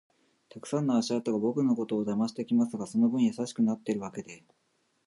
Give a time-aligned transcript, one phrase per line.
[0.49, 4.43] たくさんの足跡が僕のことを邪魔してきますが、その分優しくなってるわけで